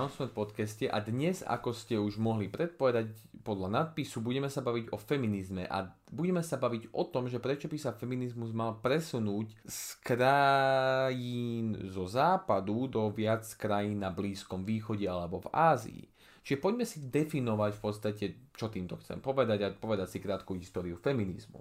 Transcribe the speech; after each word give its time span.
Announcement 0.00 0.32
podcaste 0.32 0.88
a 0.88 0.96
dnes, 1.04 1.44
ako 1.44 1.76
ste 1.76 2.00
už 2.00 2.16
mohli 2.16 2.48
predpovedať 2.48 3.12
podľa 3.44 3.68
nadpisu, 3.68 4.24
budeme 4.24 4.48
sa 4.48 4.64
baviť 4.64 4.88
o 4.88 4.96
feminizme 4.96 5.68
a 5.68 5.92
budeme 6.08 6.40
sa 6.40 6.56
baviť 6.56 6.88
o 6.96 7.04
tom, 7.04 7.28
že 7.28 7.36
prečo 7.36 7.68
by 7.68 7.76
sa 7.76 7.92
feminizmus 7.92 8.56
mal 8.56 8.80
presunúť 8.80 9.52
z 9.60 10.00
krajín 10.00 11.76
zo 11.92 12.08
západu 12.08 12.88
do 12.88 13.12
viac 13.12 13.44
krajín 13.60 14.00
na 14.00 14.08
Blízkom 14.08 14.64
východe 14.64 15.04
alebo 15.04 15.44
v 15.44 15.52
Ázii. 15.52 16.08
Čiže 16.48 16.64
poďme 16.64 16.88
si 16.88 17.04
definovať 17.04 17.76
v 17.76 17.82
podstate, 17.84 18.24
čo 18.56 18.72
týmto 18.72 18.96
chcem 19.04 19.20
povedať 19.20 19.68
a 19.68 19.76
povedať 19.76 20.16
si 20.16 20.24
krátku 20.24 20.56
históriu 20.56 20.96
feminizmu. 20.96 21.60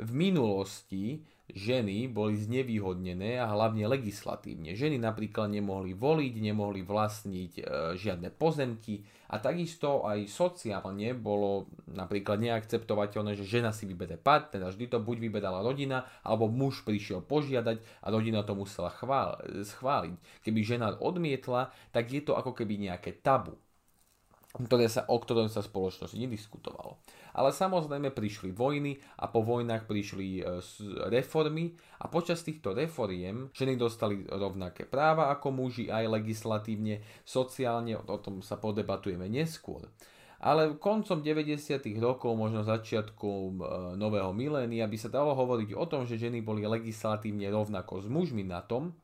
V 0.00 0.10
minulosti 0.16 1.20
ženy 1.52 2.12
boli 2.12 2.36
znevýhodnené 2.36 3.40
a 3.40 3.48
hlavne 3.48 3.88
legislatívne. 3.88 4.76
Ženy 4.76 5.00
napríklad 5.00 5.48
nemohli 5.48 5.96
voliť, 5.96 6.34
nemohli 6.44 6.84
vlastniť 6.84 7.52
e, 7.58 7.62
žiadne 7.96 8.28
pozemky 8.36 9.00
a 9.32 9.40
takisto 9.40 10.04
aj 10.04 10.28
sociálne 10.28 11.16
bolo 11.16 11.68
napríklad 11.88 12.40
neakceptovateľné, 12.40 13.36
že 13.36 13.48
žena 13.48 13.72
si 13.72 13.88
vybere 13.88 14.20
partnera, 14.20 14.72
vždy 14.72 14.92
to 14.92 14.98
buď 15.00 15.16
vyberala 15.28 15.64
rodina, 15.64 16.04
alebo 16.24 16.48
muž 16.48 16.84
prišiel 16.84 17.24
požiadať 17.24 17.80
a 18.04 18.06
rodina 18.12 18.44
to 18.44 18.52
musela 18.52 18.92
chvál, 18.92 19.40
schváliť. 19.44 20.44
Keby 20.44 20.60
žena 20.64 20.92
odmietla, 20.96 21.72
tak 21.92 22.12
je 22.12 22.24
to 22.24 22.36
ako 22.36 22.52
keby 22.52 22.76
nejaké 22.76 23.20
tabu 23.20 23.56
ktoré 24.66 24.90
sa, 24.90 25.06
o 25.06 25.20
ktorom 25.20 25.46
sa 25.46 25.62
spoločnosti 25.62 26.18
nediskutovalo. 26.18 26.98
Ale 27.38 27.54
samozrejme 27.54 28.10
prišli 28.10 28.50
vojny 28.50 28.98
a 29.22 29.30
po 29.30 29.46
vojnách 29.46 29.86
prišli 29.86 30.42
e, 30.42 30.42
reformy 31.06 31.76
a 32.02 32.10
počas 32.10 32.42
týchto 32.42 32.74
reforiem 32.74 33.54
ženy 33.54 33.78
dostali 33.78 34.26
rovnaké 34.26 34.88
práva 34.88 35.30
ako 35.30 35.54
muži 35.54 35.86
aj 35.86 36.18
legislatívne, 36.18 37.04
sociálne, 37.22 37.94
o 37.94 38.18
tom 38.18 38.42
sa 38.42 38.58
podebatujeme 38.58 39.30
neskôr. 39.30 39.86
Ale 40.38 40.78
koncom 40.78 41.18
90. 41.18 41.82
rokov, 41.98 42.30
možno 42.38 42.62
začiatkom 42.62 43.58
e, 43.58 43.62
nového 43.98 44.30
milénia 44.30 44.86
by 44.86 44.94
sa 44.94 45.10
dalo 45.10 45.34
hovoriť 45.34 45.74
o 45.74 45.84
tom, 45.90 46.06
že 46.06 46.14
ženy 46.14 46.46
boli 46.46 46.62
legislatívne 46.62 47.50
rovnako 47.50 48.02
s 48.02 48.06
mužmi 48.06 48.46
na 48.46 48.62
tom, 48.62 48.94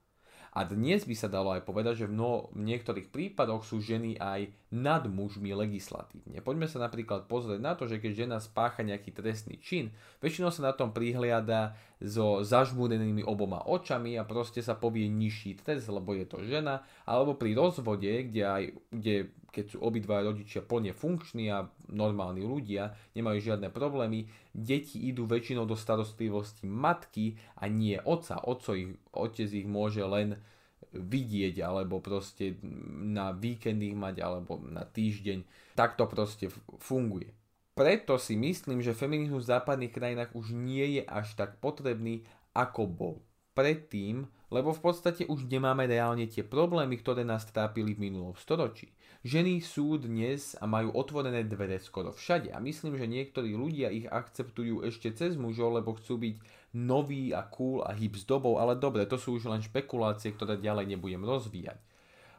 a 0.55 0.63
dnes 0.63 1.03
by 1.03 1.19
sa 1.19 1.27
dalo 1.27 1.51
aj 1.51 1.67
povedať, 1.67 2.07
že 2.07 2.07
v, 2.07 2.15
no, 2.15 2.47
v 2.55 2.63
niektorých 2.63 3.11
prípadoch 3.11 3.67
sú 3.67 3.83
ženy 3.83 4.15
aj 4.23 4.55
nad 4.71 5.03
mužmi 5.11 5.51
legislatívne. 5.51 6.39
Poďme 6.47 6.71
sa 6.71 6.79
napríklad 6.79 7.27
pozrieť 7.27 7.59
na 7.59 7.75
to, 7.75 7.91
že 7.91 7.99
keď 7.99 8.27
žena 8.27 8.39
spácha 8.39 8.87
nejaký 8.87 9.11
trestný 9.11 9.59
čin, 9.59 9.91
väčšinou 10.23 10.55
sa 10.55 10.71
na 10.71 10.73
tom 10.75 10.95
prihliada 10.95 11.75
so 11.99 12.47
zažmúrenými 12.47 13.27
oboma 13.27 13.67
očami 13.67 14.15
a 14.15 14.23
proste 14.23 14.63
sa 14.63 14.79
povie 14.79 15.11
nižší 15.11 15.59
trest, 15.59 15.91
lebo 15.91 16.15
je 16.15 16.23
to 16.23 16.39
žena, 16.47 16.87
alebo 17.03 17.35
pri 17.35 17.59
rozvode, 17.59 18.31
kde, 18.31 18.43
aj, 18.47 18.65
kde 18.95 19.35
keď 19.55 19.65
sú 19.71 19.79
obidva 19.79 20.27
rodičia 20.27 20.67
plne 20.67 20.91
funkční 20.91 21.47
a 21.55 21.71
normálni 21.87 22.43
ľudia, 22.43 22.99
nemajú 23.15 23.55
žiadne 23.55 23.71
problémy, 23.71 24.27
deti 24.51 25.07
idú 25.07 25.31
väčšinou 25.31 25.63
do 25.63 25.79
starostlivosti 25.79 26.67
matky 26.67 27.39
a 27.55 27.71
nie 27.71 27.95
otca. 28.03 28.43
Oco 28.43 28.75
ich, 28.75 28.99
otec 29.15 29.47
ich 29.47 29.71
môže 29.71 30.03
len 30.03 30.43
vidieť 30.91 31.63
alebo 31.63 32.03
proste 32.03 32.59
na 33.15 33.31
víkend 33.31 33.83
mať 33.95 34.19
alebo 34.19 34.59
na 34.59 34.83
týždeň. 34.83 35.47
Tak 35.79 35.95
to 35.95 36.11
proste 36.11 36.51
funguje. 36.83 37.31
Preto 37.75 38.19
si 38.23 38.39
myslím, 38.39 38.79
že 38.83 38.95
feminizmus 38.95 39.47
v 39.47 39.53
západných 39.59 39.95
krajinách 39.95 40.31
už 40.39 40.55
nie 40.55 40.99
je 40.99 41.03
až 41.03 41.35
tak 41.35 41.59
potrebný, 41.59 42.23
ako 42.55 42.87
bol 42.87 43.15
predtým, 43.55 44.27
lebo 44.51 44.71
v 44.75 44.81
podstate 44.83 45.27
už 45.27 45.47
nemáme 45.51 45.87
reálne 45.89 46.27
tie 46.27 46.43
problémy, 46.43 46.99
ktoré 47.01 47.27
nás 47.27 47.47
trápili 47.49 47.95
v 47.95 48.11
minulom 48.11 48.35
storočí. 48.39 48.93
Ženy 49.25 49.65
sú 49.65 49.97
dnes 49.97 50.53
a 50.61 50.69
majú 50.69 50.93
otvorené 50.93 51.49
dvere 51.49 51.81
skoro 51.81 52.13
všade 52.13 52.53
a 52.53 52.61
myslím, 52.61 53.01
že 53.01 53.09
niektorí 53.09 53.57
ľudia 53.57 53.89
ich 53.89 54.05
akceptujú 54.05 54.85
ešte 54.85 55.17
cez 55.17 55.41
mužov, 55.41 55.81
lebo 55.81 55.97
chcú 55.97 56.21
byť 56.21 56.37
noví 56.77 57.33
a 57.33 57.41
cool 57.49 57.81
a 57.81 57.97
hip 57.97 58.21
s 58.21 58.29
dobou, 58.29 58.61
ale 58.61 58.77
dobre, 58.77 59.09
to 59.09 59.17
sú 59.17 59.41
už 59.41 59.49
len 59.49 59.65
špekulácie, 59.65 60.37
ktoré 60.37 60.61
ďalej 60.61 60.93
nebudem 60.93 61.25
rozvíjať. 61.25 61.81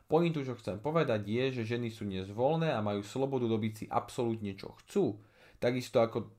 Pointu, 0.06 0.46
čo 0.46 0.54
chcem 0.62 0.78
povedať 0.78 1.26
je, 1.26 1.44
že 1.58 1.74
ženy 1.74 1.90
sú 1.90 2.06
dnes 2.06 2.30
voľné 2.30 2.70
a 2.70 2.86
majú 2.86 3.02
slobodu 3.02 3.50
robiť 3.50 3.74
si 3.74 3.86
absolútne 3.90 4.54
čo 4.54 4.78
chcú. 4.86 5.18
Takisto 5.58 5.98
ako 5.98 6.30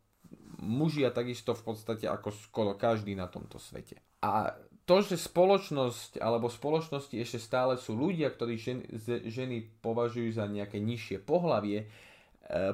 muži 0.62 1.02
a 1.02 1.10
takisto 1.10 1.58
v 1.58 1.74
podstate 1.74 2.06
ako 2.06 2.30
skoro 2.30 2.78
každý 2.78 3.18
na 3.18 3.26
tomto 3.26 3.58
svete. 3.58 3.98
A 4.26 4.40
to, 4.86 5.02
že 5.02 5.18
spoločnosť 5.18 6.22
alebo 6.22 6.46
spoločnosti 6.46 7.18
ešte 7.18 7.42
stále 7.42 7.74
sú 7.74 7.98
ľudia, 7.98 8.30
ktorí 8.30 8.54
ženy, 8.54 8.82
ženy 9.26 9.56
považujú 9.82 10.38
za 10.38 10.46
nejaké 10.46 10.78
nižšie 10.78 11.26
pohlavie, 11.26 11.82
e, 11.82 11.86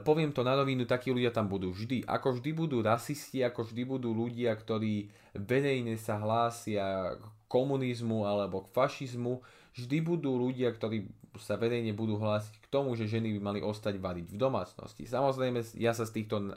poviem 0.05 0.29
to 0.29 0.45
na 0.45 0.53
rovinu, 0.53 0.85
takí 0.85 1.09
ľudia 1.09 1.33
tam 1.33 1.49
budú 1.49 1.73
vždy. 1.73 2.05
Ako 2.05 2.37
vždy 2.37 2.51
budú 2.53 2.85
rasisti, 2.85 3.41
ako 3.41 3.65
vždy 3.65 3.83
budú 3.89 4.13
ľudia, 4.13 4.53
ktorí 4.53 5.09
verejne 5.33 5.97
sa 5.97 6.21
hlásia 6.21 7.17
k 7.17 7.25
komunizmu 7.49 8.29
alebo 8.29 8.69
k 8.69 8.73
fašizmu, 8.77 9.41
vždy 9.73 9.99
budú 10.05 10.37
ľudia, 10.37 10.69
ktorí 10.69 11.09
sa 11.41 11.57
verejne 11.57 11.97
budú 11.97 12.21
hlásiť 12.21 12.61
k 12.61 12.67
tomu, 12.69 12.93
že 12.93 13.09
ženy 13.09 13.33
by 13.37 13.41
mali 13.41 13.61
ostať 13.65 13.97
variť 13.97 14.37
v 14.37 14.41
domácnosti. 14.41 15.09
Samozrejme, 15.09 15.65
ja 15.81 15.97
sa, 15.97 16.05
z 16.05 16.13
týchto, 16.21 16.53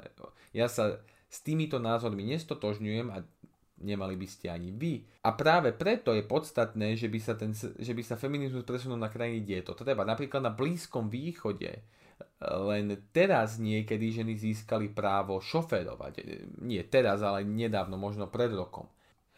ja 0.52 0.68
sa 0.68 1.00
s 1.32 1.40
týmito 1.40 1.80
názormi 1.80 2.28
nestotožňujem 2.36 3.08
a 3.12 3.24
nemali 3.82 4.16
by 4.16 4.28
ste 4.28 4.48
ani 4.52 4.72
vy. 4.72 5.04
A 5.26 5.36
práve 5.36 5.76
preto 5.76 6.16
je 6.16 6.24
podstatné, 6.24 6.96
že 6.96 7.12
by 7.12 7.20
sa, 7.20 7.34
ten, 7.36 7.52
že 7.56 7.94
by 7.96 8.04
sa 8.04 8.16
feminizmus 8.16 8.64
presunul 8.64 9.00
na 9.00 9.12
krajiny, 9.12 9.44
kde 9.44 9.56
je 9.60 9.66
to 9.68 9.76
treba. 9.76 10.08
Napríklad 10.08 10.40
na 10.44 10.54
Blízkom 10.54 11.12
východe 11.12 11.84
len 12.46 12.96
teraz 13.12 13.60
niekedy 13.60 14.12
ženy 14.12 14.40
získali 14.40 14.92
právo 14.92 15.44
šoférovať. 15.44 16.24
Nie 16.64 16.88
teraz, 16.88 17.20
ale 17.20 17.44
nedávno, 17.44 18.00
možno 18.00 18.32
pred 18.32 18.52
rokom. 18.56 18.88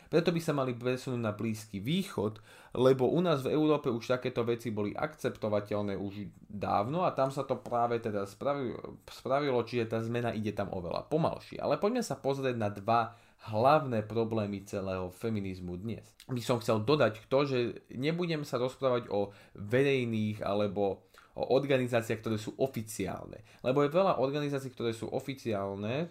Preto 0.08 0.32
by 0.32 0.40
sa 0.40 0.56
mali 0.56 0.72
presunúť 0.72 1.20
na 1.20 1.36
Blízky 1.36 1.84
východ, 1.84 2.40
lebo 2.80 3.12
u 3.12 3.20
nás 3.20 3.44
v 3.44 3.52
Európe 3.52 3.92
už 3.92 4.08
takéto 4.08 4.48
veci 4.48 4.72
boli 4.72 4.96
akceptovateľné 4.96 6.00
už 6.00 6.32
dávno 6.48 7.04
a 7.04 7.12
tam 7.12 7.28
sa 7.28 7.44
to 7.44 7.60
práve 7.60 8.00
teda 8.00 8.24
spravilo, 8.24 9.04
spravilo 9.04 9.60
čiže 9.68 9.92
tá 9.92 10.00
zmena 10.00 10.32
ide 10.32 10.56
tam 10.56 10.72
oveľa 10.72 11.12
pomalšie. 11.12 11.60
Ale 11.60 11.76
poďme 11.76 12.08
sa 12.08 12.16
pozrieť 12.16 12.56
na 12.56 12.72
dva 12.72 13.20
hlavné 13.46 14.04
problémy 14.04 14.66
celého 14.66 15.14
feminizmu 15.14 15.78
dnes. 15.78 16.04
By 16.28 16.42
som 16.42 16.60
chcel 16.60 16.84
dodať 16.84 17.30
to, 17.30 17.40
že 17.46 17.58
nebudem 17.94 18.44
sa 18.44 18.58
rozprávať 18.58 19.08
o 19.14 19.32
verejných 19.56 20.44
alebo 20.44 21.08
o 21.38 21.44
organizáciách, 21.54 22.20
ktoré 22.20 22.38
sú 22.42 22.58
oficiálne. 22.58 23.46
Lebo 23.62 23.86
je 23.86 23.94
veľa 23.94 24.18
organizácií, 24.18 24.74
ktoré 24.74 24.92
sú 24.92 25.08
oficiálne 25.14 26.10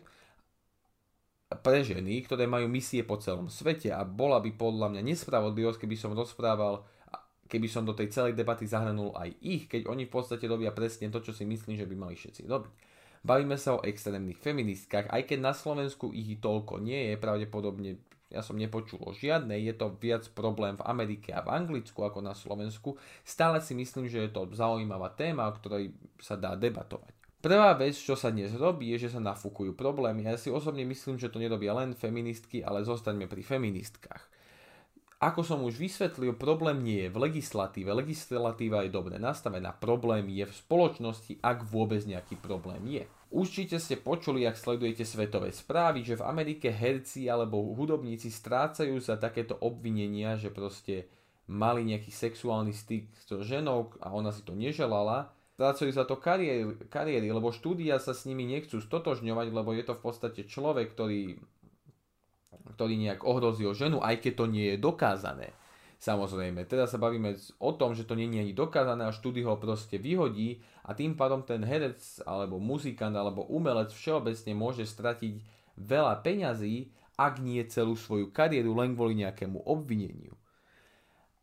pre 1.46 1.82
ženy, 1.82 2.22
ktoré 2.26 2.46
majú 2.46 2.70
misie 2.70 3.02
po 3.02 3.18
celom 3.18 3.50
svete 3.50 3.90
a 3.90 4.02
bola 4.02 4.38
by 4.38 4.50
podľa 4.54 4.94
mňa 4.94 5.02
nespravodlivosť, 5.02 5.78
keby 5.82 5.96
som 5.98 6.14
rozprával 6.14 6.86
keby 7.46 7.70
som 7.70 7.86
do 7.86 7.94
tej 7.94 8.10
celej 8.10 8.34
debaty 8.34 8.66
zahrnul 8.66 9.14
aj 9.14 9.30
ich, 9.38 9.70
keď 9.70 9.86
oni 9.86 10.10
v 10.10 10.12
podstate 10.12 10.50
robia 10.50 10.74
presne 10.74 11.08
to, 11.14 11.22
čo 11.22 11.30
si 11.30 11.46
myslím, 11.46 11.78
že 11.78 11.86
by 11.86 11.94
mali 11.94 12.18
všetci 12.18 12.42
robiť. 12.42 12.72
Bavíme 13.26 13.58
sa 13.58 13.74
o 13.74 13.82
extrémnych 13.82 14.38
feministkách, 14.38 15.10
aj 15.10 15.22
keď 15.26 15.38
na 15.42 15.50
Slovensku 15.50 16.14
ich 16.14 16.38
toľko 16.38 16.78
nie 16.78 17.10
je, 17.10 17.14
pravdepodobne 17.18 17.98
ja 18.30 18.42
som 18.42 18.58
nepočul 18.58 19.02
o 19.02 19.14
žiadnej, 19.14 19.66
je 19.66 19.74
to 19.74 19.94
viac 19.98 20.26
problém 20.34 20.74
v 20.74 20.86
Amerike 20.86 21.30
a 21.30 21.42
v 21.42 21.50
Anglicku 21.50 22.06
ako 22.06 22.22
na 22.22 22.34
Slovensku. 22.34 22.98
Stále 23.22 23.62
si 23.62 23.74
myslím, 23.74 24.10
že 24.10 24.26
je 24.26 24.30
to 24.30 24.50
zaujímavá 24.50 25.14
téma, 25.14 25.46
o 25.46 25.54
ktorej 25.54 25.94
sa 26.18 26.34
dá 26.34 26.58
debatovať. 26.58 27.14
Prvá 27.38 27.78
vec, 27.78 27.94
čo 27.94 28.18
sa 28.18 28.34
dnes 28.34 28.50
robí, 28.58 28.90
je, 28.90 29.06
že 29.06 29.14
sa 29.14 29.22
nafúkujú 29.22 29.78
problémy. 29.78 30.26
Ja 30.26 30.34
si 30.34 30.50
osobne 30.50 30.82
myslím, 30.82 31.14
že 31.14 31.30
to 31.30 31.38
nerobia 31.38 31.70
len 31.78 31.94
feministky, 31.94 32.66
ale 32.66 32.82
zostaňme 32.82 33.30
pri 33.30 33.46
feministkách. 33.46 34.22
Ako 35.16 35.40
som 35.40 35.64
už 35.64 35.80
vysvetlil, 35.80 36.36
problém 36.36 36.84
nie 36.84 37.08
je 37.08 37.14
v 37.14 37.30
legislatíve. 37.30 37.88
Legislatíva 37.88 38.84
je 38.84 38.92
dobre 38.92 39.16
nastavená. 39.16 39.72
Problém 39.72 40.28
je 40.28 40.44
v 40.44 40.52
spoločnosti, 40.52 41.40
ak 41.40 41.64
vôbec 41.64 42.04
nejaký 42.04 42.36
problém 42.36 42.82
je. 42.84 43.04
Určite 43.26 43.82
ste 43.82 43.98
počuli, 43.98 44.46
ak 44.46 44.54
sledujete 44.54 45.02
svetové 45.02 45.50
správy, 45.50 46.06
že 46.06 46.14
v 46.14 46.26
Amerike 46.26 46.70
herci 46.70 47.26
alebo 47.26 47.74
hudobníci 47.74 48.30
strácajú 48.30 49.02
za 49.02 49.18
takéto 49.18 49.58
obvinenia, 49.58 50.38
že 50.38 50.54
proste 50.54 51.10
mali 51.50 51.82
nejaký 51.82 52.10
sexuálny 52.10 52.70
styk 52.70 53.10
s 53.14 53.26
ženou 53.42 53.94
a 53.98 54.14
ona 54.14 54.30
si 54.30 54.46
to 54.46 54.54
neželala. 54.54 55.34
Strácajú 55.58 55.90
za 55.90 56.04
to 56.06 56.20
kariéry, 56.20 56.78
kariéry, 56.86 57.28
lebo 57.32 57.50
štúdia 57.50 57.98
sa 57.98 58.14
s 58.14 58.28
nimi 58.30 58.46
nechcú 58.46 58.78
stotožňovať, 58.78 59.46
lebo 59.50 59.74
je 59.74 59.82
to 59.82 59.98
v 59.98 60.02
podstate 60.04 60.40
človek, 60.46 60.94
ktorý 60.94 61.42
ktorý 62.66 62.94
nejak 62.98 63.22
ohrozil 63.24 63.72
ženu, 63.72 64.02
aj 64.02 64.20
keď 64.20 64.32
to 64.36 64.46
nie 64.50 64.66
je 64.74 64.76
dokázané. 64.76 65.54
Samozrejme, 65.96 66.68
teda 66.68 66.84
sa 66.84 67.00
bavíme 67.00 67.32
o 67.56 67.72
tom, 67.72 67.96
že 67.96 68.04
to 68.04 68.12
nie 68.12 68.28
je 68.28 68.44
ani 68.44 68.52
dokázané 68.52 69.08
a 69.08 69.16
štúdy 69.16 69.40
ho 69.48 69.56
proste 69.56 69.96
vyhodí 69.96 70.60
a 70.84 70.92
tým 70.92 71.16
pádom 71.16 71.40
ten 71.40 71.64
herec 71.64 72.20
alebo 72.28 72.60
muzikant 72.60 73.16
alebo 73.16 73.48
umelec 73.48 73.88
všeobecne 73.96 74.52
môže 74.52 74.84
stratiť 74.84 75.40
veľa 75.80 76.20
peňazí, 76.20 76.92
ak 77.16 77.40
nie 77.40 77.64
celú 77.64 77.96
svoju 77.96 78.28
kariéru 78.28 78.76
len 78.76 78.92
kvôli 78.92 79.24
nejakému 79.24 79.64
obvineniu. 79.64 80.36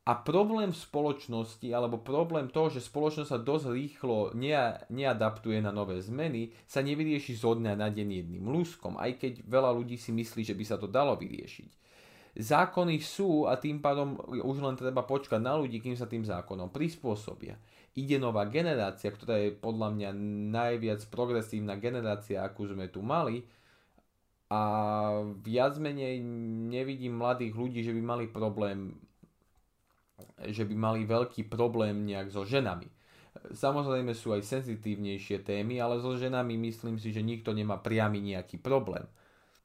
A 0.04 0.20
problém 0.20 0.76
v 0.76 0.84
spoločnosti, 0.84 1.64
alebo 1.72 1.96
problém 1.96 2.52
toho, 2.52 2.68
že 2.68 2.84
spoločnosť 2.84 3.30
sa 3.32 3.40
dosť 3.40 3.72
rýchlo 3.72 4.36
nea, 4.36 4.84
neadaptuje 4.92 5.64
na 5.64 5.72
nové 5.72 6.04
zmeny, 6.04 6.52
sa 6.68 6.84
nevyrieši 6.84 7.40
zo 7.40 7.56
dňa 7.56 7.80
na 7.80 7.88
deň 7.88 8.22
jedným 8.22 8.46
lúskom, 8.52 9.00
aj 9.00 9.16
keď 9.16 9.34
veľa 9.48 9.72
ľudí 9.72 9.96
si 9.96 10.12
myslí, 10.12 10.44
že 10.44 10.60
by 10.60 10.64
sa 10.68 10.76
to 10.76 10.92
dalo 10.92 11.16
vyriešiť. 11.16 11.83
Zákony 12.34 12.98
sú 12.98 13.46
a 13.46 13.62
tým 13.62 13.78
pádom 13.78 14.18
už 14.26 14.58
len 14.58 14.74
treba 14.74 15.06
počkať 15.06 15.38
na 15.38 15.54
ľudí, 15.54 15.78
kým 15.78 15.94
sa 15.94 16.10
tým 16.10 16.26
zákonom 16.26 16.74
prispôsobia. 16.74 17.62
Ide 17.94 18.18
nová 18.18 18.50
generácia, 18.50 19.14
ktorá 19.14 19.38
je 19.38 19.54
podľa 19.54 19.94
mňa 19.94 20.10
najviac 20.50 21.06
progresívna 21.14 21.78
generácia, 21.78 22.42
akú 22.42 22.66
sme 22.66 22.90
tu 22.90 23.06
mali, 23.06 23.46
a 24.54 24.62
viac 25.42 25.78
menej 25.82 26.22
nevidím 26.70 27.18
mladých 27.18 27.54
ľudí, 27.58 27.80
že 27.82 27.94
by 27.94 28.02
mali 28.06 28.26
problém 28.30 28.94
že 30.46 30.64
by 30.64 30.76
mali 30.78 31.02
veľký 31.10 31.50
problém 31.50 32.06
nejak 32.06 32.30
so 32.30 32.46
ženami. 32.46 32.88
Samozrejme 33.50 34.14
sú 34.14 34.32
aj 34.32 34.46
senzitívnejšie 34.46 35.42
témy, 35.42 35.82
ale 35.82 36.00
so 36.00 36.14
ženami 36.14 36.54
myslím 36.70 37.02
si, 37.02 37.10
že 37.10 37.26
nikto 37.26 37.52
nemá 37.52 37.82
priamy 37.82 38.22
nejaký 38.22 38.62
problém. 38.62 39.04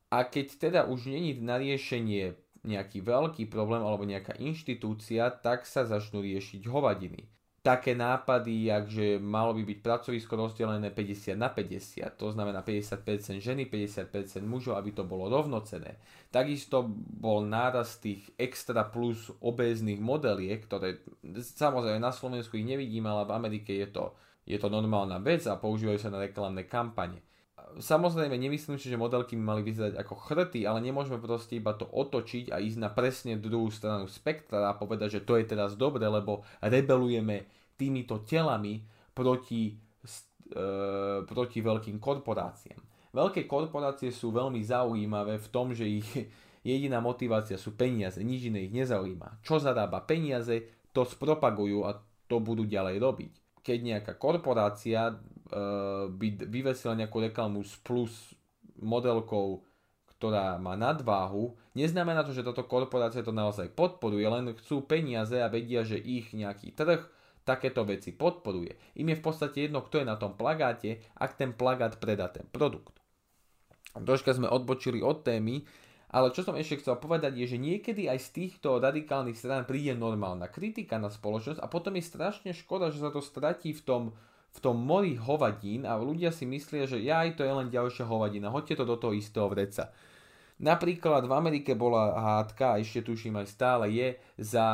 A 0.09 0.25
keď 0.25 0.47
teda 0.57 0.81
už 0.89 1.13
není 1.13 1.37
na 1.37 1.61
riešenie 1.61 2.33
nejaký 2.65 3.05
veľký 3.05 3.47
problém 3.47 3.83
alebo 3.85 4.09
nejaká 4.09 4.39
inštitúcia, 4.41 5.29
tak 5.31 5.67
sa 5.67 5.85
začnú 5.85 6.23
riešiť 6.25 6.67
hovadiny 6.67 7.29
také 7.69 7.93
nápady, 7.93 8.73
že 8.89 9.07
malo 9.21 9.53
by 9.53 9.61
byť 9.61 9.79
pracovisko 9.85 10.33
rozdelené 10.41 10.89
50 10.89 11.37
na 11.37 11.53
50, 11.53 12.17
to 12.17 12.33
znamená 12.33 12.65
50% 12.65 13.45
ženy, 13.45 13.69
50% 13.69 14.41
mužov, 14.41 14.81
aby 14.81 14.97
to 14.97 15.05
bolo 15.05 15.29
rovnocené. 15.29 16.01
Takisto 16.33 16.89
bol 16.97 17.45
náraz 17.45 18.01
tých 18.01 18.25
extra 18.41 18.89
plus 18.89 19.29
obéznych 19.45 20.01
modeliek, 20.01 20.65
ktoré 20.65 21.05
samozrejme 21.37 22.01
na 22.01 22.09
Slovensku 22.09 22.57
ich 22.57 22.65
nevidím, 22.65 23.05
ale 23.05 23.29
v 23.29 23.37
Amerike 23.37 23.77
je 23.77 23.93
to, 23.93 24.17
je 24.49 24.57
to 24.57 24.73
normálna 24.73 25.21
vec 25.21 25.45
a 25.45 25.61
používajú 25.61 26.01
sa 26.01 26.09
na 26.09 26.25
reklamné 26.25 26.65
kampane. 26.65 27.28
Samozrejme, 27.77 28.33
nemyslím 28.41 28.81
si, 28.81 28.89
že 28.89 28.97
modelky 28.97 29.37
by 29.37 29.45
mali 29.45 29.63
vyzerať 29.63 30.01
ako 30.01 30.15
chrty, 30.17 30.65
ale 30.65 30.81
nemôžeme 30.81 31.21
proste 31.21 31.61
iba 31.61 31.77
to 31.77 31.85
otočiť 31.85 32.49
a 32.49 32.57
ísť 32.57 32.79
na 32.81 32.89
presne 32.89 33.37
druhú 33.37 33.69
stranu 33.69 34.09
spektra 34.09 34.73
a 34.73 34.79
povedať, 34.79 35.21
že 35.21 35.25
to 35.29 35.37
je 35.37 35.45
teraz 35.45 35.77
dobre, 35.77 36.09
lebo 36.09 36.47
rebelujeme 36.65 37.45
týmito 37.77 38.25
telami 38.25 38.81
proti, 39.13 39.75
e, 39.75 40.61
proti 41.23 41.59
veľkým 41.61 42.01
korporáciám. 42.01 42.81
Veľké 43.13 43.45
korporácie 43.45 44.13
sú 44.13 44.33
veľmi 44.33 44.61
zaujímavé 44.65 45.41
v 45.41 45.49
tom, 45.49 45.73
že 45.77 45.85
ich 45.85 46.09
jediná 46.67 47.01
motivácia 47.01 47.57
sú 47.57 47.75
peniaze, 47.75 48.21
nič 48.21 48.51
iné 48.53 48.69
ich 48.69 48.75
nezaujíma. 48.75 49.41
Čo 49.41 49.63
zarába 49.63 50.05
peniaze, 50.05 50.89
to 50.93 51.07
spropagujú 51.07 51.87
a 51.87 51.97
to 52.29 52.43
budú 52.43 52.69
ďalej 52.69 52.97
robiť. 53.01 53.33
Keď 53.65 53.79
nejaká 53.81 54.13
korporácia 54.17 55.17
by 56.13 56.29
vyvesila 56.49 56.95
nejakú 56.97 57.25
reklamu 57.25 57.65
s 57.65 57.77
plus 57.81 58.37
modelkou, 58.79 59.65
ktorá 60.19 60.59
má 60.59 60.75
nadváhu, 60.75 61.55
neznamená 61.79 62.27
to, 62.27 62.35
že 62.35 62.43
táto 62.43 62.67
korporácia 62.67 63.23
to 63.23 63.31
naozaj 63.31 63.71
podporuje, 63.71 64.27
len 64.27 64.51
chcú 64.59 64.83
peniaze 64.83 65.39
a 65.39 65.47
vedia, 65.47 65.87
že 65.87 65.99
ich 65.99 66.35
nejaký 66.35 66.75
trh 66.75 67.07
takéto 67.47 67.87
veci 67.87 68.13
podporuje. 68.13 68.99
Im 69.01 69.09
je 69.09 69.17
v 69.17 69.25
podstate 69.25 69.71
jedno, 69.71 69.81
kto 69.81 70.03
je 70.03 70.11
na 70.11 70.21
tom 70.21 70.37
plagáte, 70.37 71.01
ak 71.17 71.39
ten 71.39 71.57
plagát 71.57 71.97
predá 71.97 72.29
ten 72.29 72.45
produkt. 72.51 72.99
Troška 73.97 74.37
sme 74.37 74.53
odbočili 74.53 75.01
od 75.01 75.25
témy, 75.25 75.65
ale 76.13 76.33
čo 76.33 76.45
som 76.45 76.57
ešte 76.57 76.85
chcel 76.85 77.01
povedať 77.01 77.37
je, 77.37 77.57
že 77.57 77.59
niekedy 77.61 78.09
aj 78.09 78.21
z 78.21 78.29
týchto 78.33 78.81
radikálnych 78.81 79.37
strán 79.37 79.65
príde 79.65 79.97
normálna 79.97 80.49
kritika 80.49 81.01
na 81.01 81.09
spoločnosť 81.09 81.61
a 81.61 81.67
potom 81.69 81.97
je 81.97 82.05
strašne 82.05 82.51
škoda, 82.53 82.93
že 82.93 83.01
sa 83.01 83.13
to 83.13 83.25
stratí 83.25 83.73
v 83.77 83.85
tom 83.85 84.03
v 84.59 84.65
tom 84.67 84.83
mori 84.83 85.15
hovadín 85.15 85.87
a 85.87 85.95
ľudia 85.95 86.35
si 86.35 86.43
myslia, 86.43 86.91
že 86.91 86.99
aj 86.99 87.39
to 87.39 87.47
je 87.47 87.53
len 87.55 87.71
ďalšia 87.71 88.03
hovadina, 88.11 88.51
hoďte 88.51 88.83
to 88.83 88.85
do 88.85 88.99
toho 88.99 89.15
istého 89.15 89.47
vreca. 89.47 89.95
Napríklad 90.59 91.31
v 91.31 91.33
Amerike 91.39 91.79
bola 91.79 92.19
hádka, 92.19 92.75
a 92.75 92.83
ešte 92.83 93.07
tuším 93.07 93.39
aj 93.39 93.47
stále 93.47 93.87
je, 93.95 94.19
za 94.43 94.67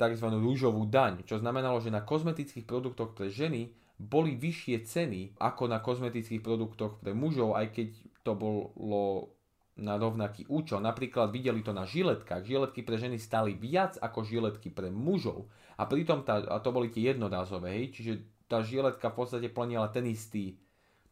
tzv. 0.00 0.24
rúžovú 0.32 0.88
daň, 0.88 1.28
čo 1.28 1.36
znamenalo, 1.36 1.84
že 1.84 1.92
na 1.92 2.00
kozmetických 2.00 2.64
produktoch 2.64 3.12
pre 3.12 3.28
ženy 3.28 3.68
boli 4.00 4.32
vyššie 4.32 4.88
ceny 4.88 5.36
ako 5.36 5.68
na 5.68 5.84
kozmetických 5.84 6.40
produktoch 6.40 6.96
pre 6.96 7.12
mužov, 7.12 7.60
aj 7.60 7.76
keď 7.76 7.88
to 8.24 8.32
bolo 8.32 9.36
na 9.76 10.00
rovnaký 10.00 10.48
účel. 10.48 10.80
Napríklad 10.80 11.28
videli 11.28 11.60
to 11.60 11.76
na 11.76 11.84
žiletkách. 11.84 12.48
Žiletky 12.48 12.80
pre 12.82 12.96
ženy 12.96 13.20
stali 13.20 13.52
viac 13.52 14.00
ako 14.00 14.24
žiletky 14.24 14.72
pre 14.72 14.88
mužov. 14.88 15.52
A 15.76 15.86
pritom 15.86 16.24
tá, 16.26 16.40
a 16.40 16.58
to 16.58 16.74
boli 16.74 16.90
tie 16.90 17.14
jednodázové, 17.14 17.78
hej, 17.78 17.86
čiže 17.94 18.12
tá 18.48 18.64
žiletka 18.64 19.12
v 19.12 19.16
podstate 19.20 19.48
plnila 19.52 19.92
ten 19.92 20.08
istý, 20.08 20.56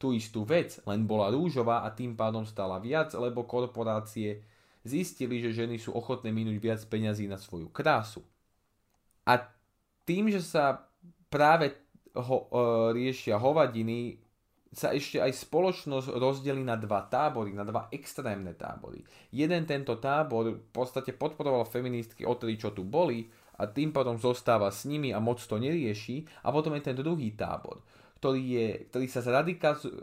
tú 0.00 0.12
istú 0.12 0.44
vec, 0.44 0.80
len 0.88 1.04
bola 1.04 1.32
rúžová 1.32 1.84
a 1.84 1.92
tým 1.92 2.16
pádom 2.16 2.44
stala 2.44 2.80
viac, 2.80 3.12
lebo 3.16 3.44
korporácie 3.44 4.44
zistili, 4.84 5.40
že 5.40 5.56
ženy 5.56 5.76
sú 5.76 5.92
ochotné 5.92 6.32
minúť 6.32 6.56
viac 6.60 6.80
peňazí 6.88 7.28
na 7.28 7.40
svoju 7.40 7.68
krásu. 7.72 8.24
A 9.26 9.42
tým, 10.06 10.30
že 10.30 10.40
sa 10.44 10.86
práve 11.28 11.74
ho, 12.14 12.46
e, 12.46 12.94
riešia 12.94 13.36
hovadiny, 13.36 14.22
sa 14.76 14.92
ešte 14.92 15.16
aj 15.16 15.32
spoločnosť 15.32 16.20
rozdelí 16.20 16.60
na 16.60 16.76
dva 16.76 17.08
tábory, 17.08 17.56
na 17.56 17.64
dva 17.64 17.88
extrémne 17.88 18.52
tábory. 18.52 19.00
Jeden 19.32 19.64
tento 19.64 19.96
tábor 19.96 20.52
v 20.52 20.68
podstate 20.68 21.16
podporoval 21.16 21.64
feministky 21.64 22.28
o 22.28 22.36
čo 22.36 22.76
tu 22.76 22.84
boli, 22.84 23.24
a 23.56 23.68
tým 23.68 23.92
pádom 23.92 24.20
zostáva 24.20 24.68
s 24.68 24.84
nimi 24.84 25.10
a 25.12 25.18
moc 25.18 25.40
to 25.40 25.56
nerieši. 25.56 26.28
A 26.44 26.52
potom 26.52 26.76
je 26.76 26.84
ten 26.84 26.96
druhý 26.96 27.32
tábor, 27.32 27.80
ktorý, 28.20 28.42
je, 28.44 28.68
ktorý 28.92 29.06
sa 29.08 29.20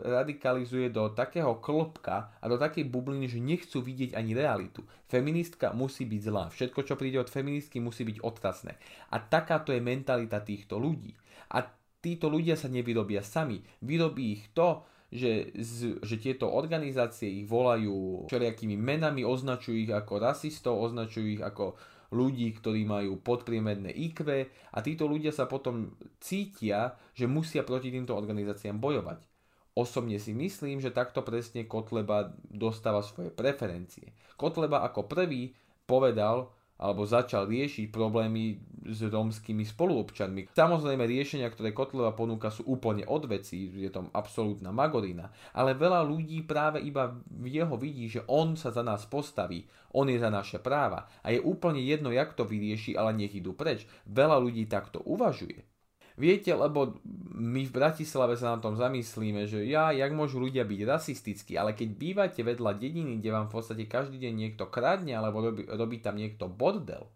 radikalizuje 0.04 0.90
do 0.90 1.10
takého 1.14 1.58
klopka 1.58 2.34
a 2.38 2.44
do 2.46 2.58
takej 2.58 2.86
bubliny, 2.86 3.26
že 3.30 3.42
nechcú 3.42 3.82
vidieť 3.82 4.14
ani 4.14 4.34
realitu. 4.34 4.82
Feministka 5.06 5.70
musí 5.74 6.06
byť 6.06 6.20
zlá. 6.22 6.44
Všetko, 6.50 6.80
čo 6.82 6.94
príde 6.98 7.22
od 7.22 7.30
feministky, 7.30 7.78
musí 7.78 8.02
byť 8.02 8.22
otrasné. 8.22 8.78
A 9.14 9.18
takáto 9.22 9.70
je 9.70 9.82
mentalita 9.82 10.42
týchto 10.42 10.78
ľudí. 10.78 11.14
A 11.54 11.62
títo 12.04 12.28
ľudia 12.28 12.58
sa 12.58 12.68
nevyrobia 12.68 13.24
sami. 13.24 13.62
Vyrobí 13.80 14.36
ich 14.36 14.52
to, 14.52 14.84
že, 15.14 15.54
z, 15.54 16.02
že 16.02 16.16
tieto 16.18 16.50
organizácie 16.50 17.30
ich 17.30 17.46
volajú 17.46 18.26
všelijakými 18.26 18.74
menami, 18.74 19.22
označujú 19.22 19.86
ich 19.86 19.92
ako 19.94 20.18
rasistov, 20.18 20.74
označujú 20.82 21.38
ich 21.38 21.42
ako 21.42 21.78
ľudí, 22.14 22.54
ktorí 22.54 22.86
majú 22.86 23.18
podpriemerné 23.18 23.90
IQ 23.90 24.22
a 24.70 24.78
títo 24.78 25.10
ľudia 25.10 25.34
sa 25.34 25.50
potom 25.50 25.98
cítia, 26.22 26.94
že 27.18 27.26
musia 27.26 27.66
proti 27.66 27.90
týmto 27.90 28.14
organizáciám 28.14 28.78
bojovať. 28.78 29.26
Osobne 29.74 30.22
si 30.22 30.30
myslím, 30.30 30.78
že 30.78 30.94
takto 30.94 31.26
presne 31.26 31.66
Kotleba 31.66 32.30
dostáva 32.46 33.02
svoje 33.02 33.34
preferencie. 33.34 34.14
Kotleba 34.38 34.86
ako 34.86 35.10
prvý 35.10 35.50
povedal, 35.82 36.53
alebo 36.78 37.06
začal 37.06 37.46
riešiť 37.46 37.94
problémy 37.94 38.58
s 38.84 39.00
rómskymi 39.06 39.64
spoluobčanmi. 39.64 40.52
Samozrejme 40.52 41.08
riešenia, 41.08 41.48
ktoré 41.48 41.72
Kotleva 41.72 42.12
ponúka 42.12 42.52
sú 42.52 42.66
úplne 42.68 43.06
od 43.08 43.24
veci, 43.30 43.70
je 43.70 43.88
to 43.88 44.10
absolútna 44.12 44.74
magorina, 44.74 45.32
ale 45.56 45.78
veľa 45.78 46.04
ľudí 46.04 46.44
práve 46.44 46.84
iba 46.84 47.14
v 47.30 47.46
jeho 47.48 47.76
vidí, 47.80 48.10
že 48.10 48.26
on 48.28 48.58
sa 48.58 48.74
za 48.74 48.84
nás 48.84 49.08
postaví, 49.08 49.64
on 49.94 50.10
je 50.10 50.18
za 50.18 50.28
naše 50.28 50.60
práva 50.60 51.06
a 51.22 51.32
je 51.32 51.40
úplne 51.40 51.80
jedno, 51.80 52.12
jak 52.12 52.36
to 52.36 52.44
vyrieši, 52.44 52.98
ale 52.98 53.16
nech 53.16 53.32
idú 53.32 53.54
preč. 53.56 53.86
Veľa 54.10 54.36
ľudí 54.42 54.66
takto 54.68 55.00
uvažuje. 55.06 55.73
Viete, 56.14 56.54
lebo 56.54 57.02
my 57.34 57.66
v 57.66 57.74
Bratislave 57.74 58.38
sa 58.38 58.54
na 58.54 58.62
tom 58.62 58.78
zamyslíme, 58.78 59.50
že 59.50 59.66
ja, 59.66 59.90
jak 59.90 60.14
môžu 60.14 60.38
ľudia 60.38 60.62
byť 60.62 60.80
rasistickí, 60.86 61.58
ale 61.58 61.74
keď 61.74 61.88
bývate 61.90 62.40
vedľa 62.46 62.78
dediny, 62.78 63.18
kde 63.18 63.34
vám 63.34 63.50
v 63.50 63.54
podstate 63.58 63.90
každý 63.90 64.22
deň 64.22 64.34
niekto 64.38 64.70
kradne, 64.70 65.18
alebo 65.18 65.50
robí, 65.50 65.66
robí 65.66 65.98
tam 65.98 66.14
niekto 66.14 66.46
bordel, 66.46 67.10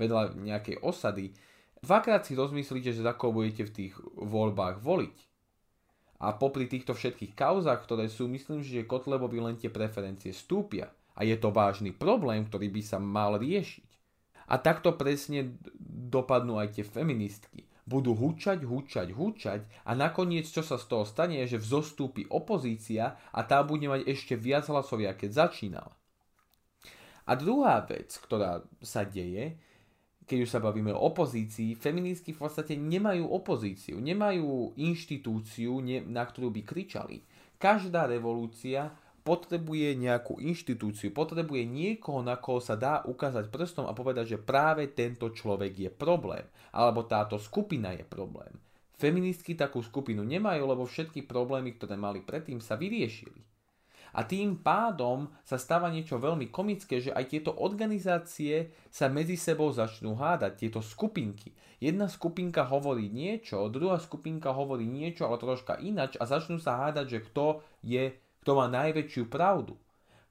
vedľa 0.00 0.40
nejakej 0.40 0.80
osady, 0.80 1.36
dvakrát 1.84 2.24
si 2.24 2.32
rozmyslíte, 2.32 2.96
že 2.96 3.04
za 3.04 3.12
koho 3.12 3.44
budete 3.44 3.68
v 3.68 3.74
tých 3.76 3.94
voľbách 4.16 4.80
voliť. 4.80 5.18
A 6.24 6.32
popri 6.32 6.64
týchto 6.64 6.96
všetkých 6.96 7.36
kauzách, 7.36 7.84
ktoré 7.84 8.08
sú, 8.08 8.24
myslím, 8.32 8.64
že 8.64 8.88
Kotlebovi 8.88 9.40
len 9.40 9.56
tie 9.60 9.72
preferencie 9.72 10.32
stúpia. 10.32 10.88
A 11.16 11.24
je 11.24 11.36
to 11.36 11.52
vážny 11.52 11.92
problém, 11.92 12.44
ktorý 12.44 12.72
by 12.72 12.82
sa 12.84 12.96
mal 13.00 13.36
riešiť. 13.40 13.88
A 14.48 14.60
takto 14.60 14.96
presne 14.96 15.56
dopadnú 16.08 16.60
aj 16.60 16.76
tie 16.76 16.84
feministky 16.84 17.69
budú 17.90 18.14
hučať, 18.14 18.62
hučať, 18.62 19.10
hučať 19.10 19.60
a 19.82 19.90
nakoniec 19.98 20.46
čo 20.46 20.62
sa 20.62 20.78
z 20.78 20.86
toho 20.86 21.02
stane 21.02 21.42
je, 21.42 21.58
že 21.58 21.62
vzostúpi 21.66 22.30
opozícia 22.30 23.18
a 23.34 23.42
tá 23.42 23.66
bude 23.66 23.90
mať 23.90 24.06
ešte 24.06 24.38
viac 24.38 24.70
hlasovia, 24.70 25.18
keď 25.18 25.50
začínala. 25.50 25.98
A 27.26 27.34
druhá 27.34 27.82
vec, 27.82 28.14
ktorá 28.14 28.62
sa 28.78 29.02
deje, 29.02 29.58
keď 30.30 30.38
už 30.46 30.50
sa 30.54 30.62
bavíme 30.62 30.94
o 30.94 31.10
opozícii, 31.10 31.74
feministky 31.74 32.30
v 32.30 32.46
podstate 32.46 32.78
nemajú 32.78 33.26
opozíciu, 33.26 33.98
nemajú 33.98 34.78
inštitúciu, 34.78 35.82
na 36.06 36.22
ktorú 36.22 36.54
by 36.54 36.62
kričali. 36.62 37.26
Každá 37.58 38.06
revolúcia 38.06 38.94
potrebuje 39.20 39.96
nejakú 39.96 40.40
inštitúciu, 40.40 41.12
potrebuje 41.12 41.68
niekoho, 41.68 42.24
na 42.24 42.40
koho 42.40 42.58
sa 42.58 42.74
dá 42.74 43.04
ukázať 43.04 43.52
prstom 43.52 43.86
a 43.86 43.96
povedať, 43.96 44.36
že 44.36 44.42
práve 44.42 44.88
tento 44.90 45.28
človek 45.30 45.72
je 45.76 45.90
problém, 45.92 46.44
alebo 46.72 47.04
táto 47.04 47.36
skupina 47.36 47.92
je 47.92 48.04
problém. 48.04 48.50
Feministky 49.00 49.56
takú 49.56 49.80
skupinu 49.80 50.20
nemajú, 50.24 50.62
lebo 50.68 50.84
všetky 50.84 51.24
problémy, 51.24 51.72
ktoré 51.76 51.96
mali 51.96 52.20
predtým, 52.20 52.60
sa 52.60 52.76
vyriešili. 52.76 53.40
A 54.10 54.26
tým 54.26 54.58
pádom 54.58 55.30
sa 55.46 55.54
stáva 55.54 55.86
niečo 55.86 56.18
veľmi 56.18 56.50
komické, 56.50 56.98
že 56.98 57.14
aj 57.14 57.30
tieto 57.30 57.54
organizácie 57.54 58.74
sa 58.90 59.06
medzi 59.06 59.38
sebou 59.38 59.70
začnú 59.70 60.18
hádať, 60.18 60.66
tieto 60.66 60.80
skupinky. 60.82 61.54
Jedna 61.78 62.10
skupinka 62.10 62.66
hovorí 62.66 63.06
niečo, 63.08 63.70
druhá 63.70 64.02
skupinka 64.02 64.50
hovorí 64.50 64.84
niečo, 64.84 65.30
ale 65.30 65.38
troška 65.38 65.78
inač 65.78 66.18
a 66.18 66.26
začnú 66.26 66.58
sa 66.58 66.76
hádať, 66.76 67.06
že 67.06 67.18
kto 67.30 67.46
je 67.86 68.12
kto 68.40 68.50
má 68.56 68.66
najväčšiu 68.68 69.28
pravdu. 69.28 69.76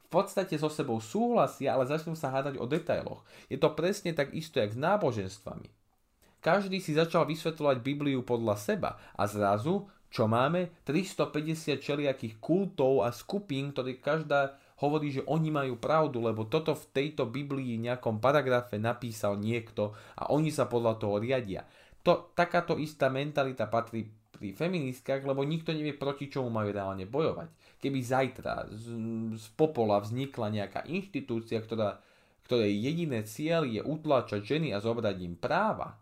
V 0.06 0.08
podstate 0.10 0.58
so 0.58 0.74
sebou 0.74 0.98
súhlasia, 0.98 1.78
ale 1.78 1.86
začnú 1.86 2.18
sa 2.18 2.34
hádať 2.34 2.58
o 2.58 2.66
detailoch. 2.66 3.22
Je 3.46 3.62
to 3.62 3.70
presne 3.78 4.10
tak 4.18 4.34
isto, 4.34 4.58
jak 4.58 4.74
s 4.74 4.80
náboženstvami. 4.82 5.70
Každý 6.40 6.80
si 6.82 6.98
začal 6.98 7.28
vysvetľovať 7.30 7.78
Bibliu 7.84 8.26
podľa 8.26 8.56
seba 8.58 8.98
a 9.14 9.28
zrazu, 9.30 9.86
čo 10.10 10.26
máme? 10.26 10.74
350 10.90 11.78
čeliakých 11.78 12.42
kultov 12.42 13.06
a 13.06 13.14
skupín, 13.14 13.70
ktorí 13.70 14.02
každá 14.02 14.58
hovorí, 14.82 15.14
že 15.14 15.28
oni 15.28 15.52
majú 15.52 15.78
pravdu, 15.78 16.24
lebo 16.24 16.48
toto 16.48 16.74
v 16.74 16.90
tejto 16.96 17.28
Biblii 17.28 17.78
nejakom 17.78 18.18
paragrafe 18.18 18.80
napísal 18.80 19.38
niekto 19.38 19.94
a 20.18 20.32
oni 20.32 20.50
sa 20.50 20.66
podľa 20.66 20.98
toho 20.98 21.20
riadia. 21.20 21.68
To, 22.08 22.32
takáto 22.32 22.80
istá 22.80 23.12
mentalita 23.12 23.68
patrí 23.68 24.08
pri 24.40 24.56
feministkách, 24.56 25.28
lebo 25.28 25.44
nikto 25.44 25.76
nevie, 25.76 25.92
proti 25.92 26.32
čomu 26.32 26.48
majú 26.48 26.72
reálne 26.72 27.04
bojovať. 27.04 27.52
Keby 27.84 28.00
zajtra 28.00 28.72
z, 28.72 28.86
z 29.36 29.46
popola 29.60 30.00
vznikla 30.00 30.48
nejaká 30.48 30.88
inštitúcia, 30.88 31.60
ktorá, 31.60 32.00
ktorej 32.48 32.72
jediné 32.72 33.28
cieľ 33.28 33.68
je 33.68 33.84
utláčať 33.84 34.56
ženy 34.56 34.72
a 34.72 34.80
zobrať 34.80 35.16
im 35.20 35.36
práva, 35.36 36.00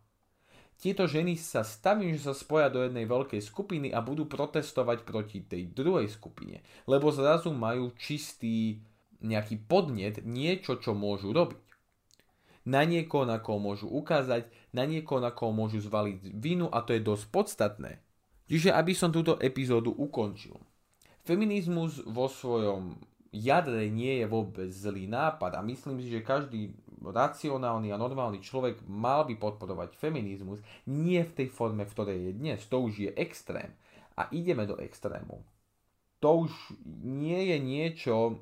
tieto 0.77 1.09
ženy 1.09 1.41
sa 1.41 1.65
stavím, 1.65 2.13
že 2.13 2.29
sa 2.29 2.37
spoja 2.37 2.69
do 2.69 2.85
jednej 2.85 3.09
veľkej 3.09 3.41
skupiny 3.41 3.89
a 3.89 3.97
budú 4.05 4.29
protestovať 4.29 5.09
proti 5.09 5.41
tej 5.41 5.73
druhej 5.73 6.05
skupine, 6.05 6.61
lebo 6.85 7.09
zrazu 7.09 7.49
majú 7.49 7.89
čistý 7.97 8.85
nejaký 9.17 9.65
podnet, 9.65 10.21
niečo, 10.21 10.77
čo 10.77 10.93
môžu 10.93 11.33
robiť. 11.33 11.65
Na 12.67 12.85
niekoho, 12.85 13.25
na 13.25 13.41
koho 13.41 13.57
môžu 13.57 13.89
ukázať, 13.89 14.45
na 14.69 14.85
niekoho, 14.85 15.17
na 15.17 15.33
koho 15.33 15.49
môžu 15.49 15.81
zvaliť 15.81 16.35
vinu 16.35 16.69
a 16.69 16.83
to 16.85 16.93
je 16.93 17.01
dosť 17.01 17.25
podstatné. 17.33 17.91
Čiže 18.47 18.71
aby 18.71 18.95
som 18.95 19.11
túto 19.11 19.35
epizódu 19.43 19.91
ukončil. 19.91 20.55
Feminizmus 21.27 21.99
vo 22.07 22.31
svojom 22.31 22.95
jadre 23.35 23.91
nie 23.91 24.23
je 24.23 24.25
vôbec 24.25 24.71
zlý 24.71 25.11
nápad 25.11 25.59
a 25.59 25.61
myslím 25.61 25.99
si, 25.99 26.07
že 26.07 26.23
každý 26.23 26.71
racionálny 27.03 27.91
a 27.93 27.99
normálny 27.99 28.39
človek 28.41 28.81
mal 28.87 29.27
by 29.27 29.35
podporovať 29.37 29.99
feminizmus 29.99 30.63
nie 30.87 31.19
v 31.21 31.35
tej 31.43 31.47
forme, 31.51 31.83
v 31.85 31.93
ktorej 31.93 32.19
je 32.31 32.33
dnes. 32.33 32.59
To 32.71 32.87
už 32.87 32.93
je 32.97 33.11
extrém. 33.13 33.75
A 34.17 34.31
ideme 34.33 34.65
do 34.65 34.79
extrému. 34.81 35.45
To 36.23 36.49
už 36.49 36.51
nie 37.05 37.53
je 37.53 37.57
niečo, 37.61 38.41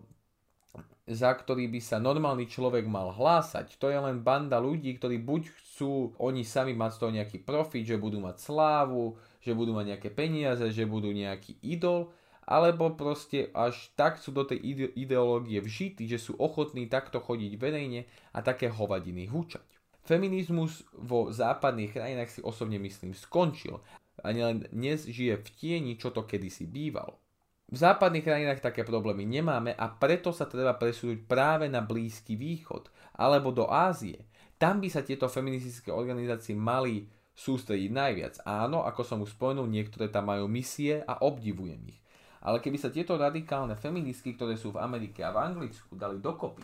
za 1.05 1.29
ktorý 1.29 1.69
by 1.69 1.79
sa 1.81 2.01
normálny 2.01 2.49
človek 2.49 2.89
mal 2.89 3.13
hlásať. 3.13 3.77
To 3.77 3.93
je 3.93 3.99
len 4.01 4.25
banda 4.25 4.57
ľudí, 4.57 4.97
ktorí 4.97 5.21
buď 5.21 5.53
chcú 5.53 6.17
oni 6.17 6.41
sami 6.41 6.73
mať 6.73 6.91
z 6.97 6.99
toho 6.99 7.11
nejaký 7.13 7.37
profit, 7.45 7.85
že 7.85 8.01
budú 8.01 8.17
mať 8.17 8.41
slávu, 8.41 9.13
že 9.45 9.53
budú 9.53 9.77
mať 9.77 9.95
nejaké 9.95 10.09
peniaze, 10.09 10.65
že 10.73 10.89
budú 10.89 11.13
nejaký 11.13 11.61
idol, 11.61 12.09
alebo 12.45 12.93
proste 12.93 13.53
až 13.53 13.93
tak 13.97 14.17
sú 14.21 14.33
do 14.33 14.45
tej 14.45 14.61
ideológie 14.97 15.61
vžití, 15.61 16.05
že 16.09 16.21
sú 16.21 16.37
ochotní 16.37 16.85
takto 16.89 17.21
chodiť 17.21 17.53
verejne 17.57 18.05
a 18.33 18.41
také 18.41 18.69
hovadiny 18.69 19.29
húčať. 19.29 19.65
Feminizmus 20.05 20.85
vo 20.93 21.33
západných 21.33 21.97
krajinách 21.97 22.29
si 22.29 22.41
osobne 22.45 22.77
myslím 22.77 23.17
skončil 23.17 23.81
a 24.21 24.29
len 24.29 24.69
dnes 24.69 25.09
žije 25.09 25.41
v 25.41 25.47
tieni, 25.57 25.93
čo 25.97 26.13
to 26.13 26.25
kedysi 26.25 26.69
bývalo. 26.69 27.17
V 27.65 27.77
západných 27.81 28.21
krajinách 28.21 28.61
také 28.61 28.85
problémy 28.85 29.25
nemáme 29.25 29.73
a 29.73 29.89
preto 29.89 30.29
sa 30.29 30.45
treba 30.45 30.77
presunúť 30.77 31.25
práve 31.25 31.65
na 31.65 31.81
Blízky 31.81 32.37
východ 32.37 32.93
alebo 33.17 33.49
do 33.49 33.65
Ázie. 33.65 34.21
Tam 34.61 34.77
by 34.77 34.87
sa 34.87 35.01
tieto 35.01 35.25
feministické 35.25 35.89
organizácie 35.89 36.53
mali 36.53 37.09
sústrediť 37.35 37.91
najviac. 37.91 38.33
Áno, 38.47 38.85
ako 38.85 39.01
som 39.03 39.19
už 39.25 39.35
spomenul, 39.35 39.67
niektoré 39.67 40.07
tam 40.07 40.31
majú 40.31 40.45
misie 40.47 41.03
a 41.03 41.19
obdivujem 41.25 41.81
ich. 41.89 41.99
Ale 42.45 42.61
keby 42.61 42.77
sa 42.77 42.93
tieto 42.93 43.17
radikálne 43.17 43.73
feministky, 43.73 44.37
ktoré 44.37 44.55
sú 44.55 44.69
v 44.69 44.79
Amerike 44.85 45.25
a 45.25 45.33
v 45.33 45.41
Anglicku, 45.41 45.97
dali 45.97 46.21
dokopy 46.21 46.63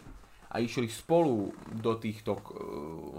a 0.53 0.62
išli 0.62 0.86
spolu 0.86 1.50
do 1.81 1.98
týchto 1.98 2.38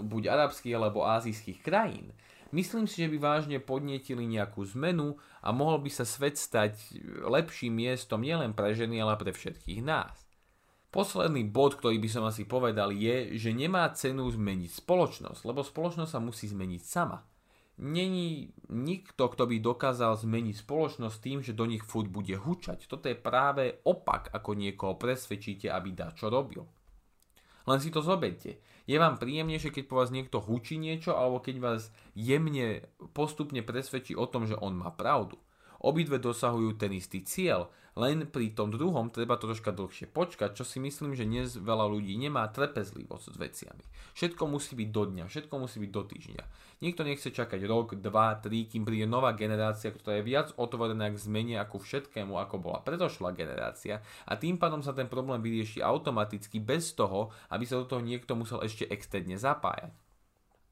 buď 0.05 0.23
arabských 0.31 0.73
alebo 0.77 1.03
azijských 1.03 1.59
krajín, 1.59 2.15
myslím 2.53 2.85
si, 2.85 3.03
že 3.03 3.11
by 3.11 3.17
vážne 3.17 3.57
podnietili 3.57 4.23
nejakú 4.29 4.61
zmenu 4.77 5.17
a 5.41 5.49
mohol 5.49 5.81
by 5.81 5.89
sa 5.89 6.05
svet 6.05 6.37
stať 6.37 6.77
lepším 7.25 7.73
miestom 7.83 8.21
nielen 8.21 8.53
pre 8.53 8.77
ženy, 8.77 9.01
ale 9.01 9.17
pre 9.17 9.33
všetkých 9.33 9.81
nás. 9.81 10.13
Posledný 10.93 11.49
bod, 11.49 11.81
ktorý 11.81 11.97
by 11.97 12.09
som 12.09 12.23
asi 12.29 12.45
povedal, 12.45 12.93
je, 12.93 13.33
že 13.41 13.49
nemá 13.49 13.89
cenu 13.97 14.29
zmeniť 14.29 14.77
spoločnosť, 14.77 15.41
lebo 15.41 15.65
spoločnosť 15.65 16.11
sa 16.13 16.21
musí 16.21 16.45
zmeniť 16.45 16.81
sama. 16.85 17.25
Není 17.81 18.53
nikto, 18.69 19.25
kto 19.33 19.49
by 19.49 19.57
dokázal 19.57 20.13
zmeniť 20.21 20.61
spoločnosť 20.61 21.17
tým, 21.17 21.41
že 21.41 21.57
do 21.57 21.65
nich 21.65 21.81
furt 21.81 22.05
bude 22.05 22.37
hučať. 22.37 22.85
Toto 22.85 23.09
je 23.09 23.17
práve 23.17 23.81
opak, 23.81 24.29
ako 24.29 24.53
niekoho 24.53 24.93
presvedčíte, 24.93 25.73
aby 25.73 25.97
dá 25.97 26.13
čo 26.13 26.29
robil. 26.29 26.61
Len 27.65 27.79
si 27.81 27.89
to 27.89 28.05
zoberte. 28.05 28.61
Je 28.83 28.99
vám 28.99 29.15
príjemnejšie, 29.15 29.71
keď 29.71 29.83
po 29.87 30.03
vás 30.03 30.11
niekto 30.11 30.43
hučí 30.43 30.75
niečo, 30.75 31.15
alebo 31.15 31.39
keď 31.39 31.55
vás 31.63 31.81
jemne 32.11 32.83
postupne 33.15 33.63
presvedčí 33.63 34.11
o 34.19 34.27
tom, 34.27 34.43
že 34.43 34.59
on 34.59 34.75
má 34.75 34.91
pravdu. 34.91 35.39
Obidve 35.83 36.15
dosahujú 36.15 36.79
ten 36.79 36.95
istý 36.95 37.27
cieľ, 37.27 37.67
len 37.99 38.25
pri 38.25 38.55
tom 38.55 38.71
druhom 38.71 39.11
treba 39.11 39.35
troška 39.35 39.75
dlhšie 39.75 40.09
počkať, 40.09 40.55
čo 40.55 40.63
si 40.63 40.79
myslím, 40.79 41.11
že 41.11 41.27
dnes 41.27 41.59
veľa 41.59 41.91
ľudí 41.91 42.15
nemá 42.15 42.47
trpezlivosť 42.49 43.25
s 43.29 43.37
veciami. 43.37 43.83
Všetko 44.15 44.47
musí 44.47 44.79
byť 44.79 44.89
do 44.89 45.03
dňa, 45.11 45.23
všetko 45.27 45.53
musí 45.59 45.77
byť 45.83 45.91
do 45.91 46.03
týždňa. 46.07 46.43
Nikto 46.87 47.01
nechce 47.03 47.29
čakať 47.35 47.61
rok, 47.67 47.99
dva, 47.99 48.39
tri, 48.39 48.63
kým 48.65 48.87
príde 48.87 49.05
nová 49.05 49.35
generácia, 49.35 49.91
ktorá 49.91 50.23
je 50.23 50.25
viac 50.25 50.55
otvorená 50.55 51.11
k 51.11 51.19
zmene 51.19 51.59
ako 51.59 51.83
všetkému, 51.83 52.33
ako 52.39 52.55
bola 52.63 52.79
predošlá 52.81 53.35
generácia 53.35 53.99
a 54.23 54.39
tým 54.39 54.55
pádom 54.55 54.79
sa 54.79 54.95
ten 54.95 55.11
problém 55.11 55.43
vyrieši 55.43 55.83
automaticky 55.83 56.63
bez 56.63 56.95
toho, 56.95 57.29
aby 57.51 57.67
sa 57.67 57.77
do 57.77 57.85
toho 57.85 57.99
niekto 57.99 58.39
musel 58.39 58.63
ešte 58.63 58.87
externe 58.87 59.35
zapájať. 59.35 59.93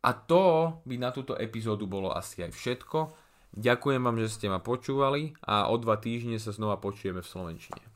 A 0.02 0.18
to 0.18 0.82
by 0.82 0.98
na 0.98 1.14
túto 1.14 1.38
epizódu 1.38 1.86
bolo 1.86 2.10
asi 2.10 2.42
aj 2.42 2.58
všetko. 2.58 3.21
Ďakujem 3.52 4.00
vám, 4.00 4.16
že 4.16 4.32
ste 4.32 4.48
ma 4.48 4.64
počúvali 4.64 5.36
a 5.44 5.68
o 5.68 5.76
dva 5.76 6.00
týždne 6.00 6.40
sa 6.40 6.56
znova 6.56 6.80
počujeme 6.80 7.20
v 7.20 7.28
Slovenčine. 7.28 7.91